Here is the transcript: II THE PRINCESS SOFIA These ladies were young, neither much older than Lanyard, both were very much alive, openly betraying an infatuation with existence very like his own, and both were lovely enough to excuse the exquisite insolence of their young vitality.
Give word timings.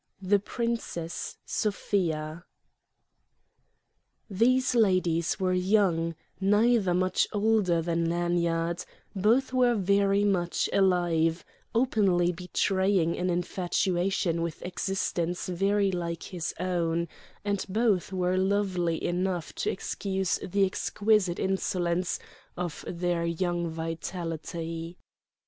II 0.23 0.29
THE 0.29 0.39
PRINCESS 0.39 1.37
SOFIA 1.45 2.43
These 4.31 4.73
ladies 4.73 5.39
were 5.39 5.53
young, 5.53 6.15
neither 6.39 6.95
much 6.95 7.27
older 7.31 7.83
than 7.83 8.09
Lanyard, 8.09 8.83
both 9.15 9.53
were 9.53 9.75
very 9.75 10.23
much 10.23 10.67
alive, 10.73 11.45
openly 11.75 12.31
betraying 12.31 13.15
an 13.15 13.29
infatuation 13.29 14.41
with 14.41 14.63
existence 14.65 15.45
very 15.47 15.91
like 15.91 16.23
his 16.23 16.55
own, 16.59 17.07
and 17.45 17.63
both 17.69 18.11
were 18.11 18.37
lovely 18.37 19.05
enough 19.05 19.53
to 19.53 19.69
excuse 19.69 20.37
the 20.43 20.65
exquisite 20.65 21.37
insolence 21.37 22.17
of 22.57 22.83
their 22.87 23.23
young 23.23 23.69
vitality. 23.69 24.97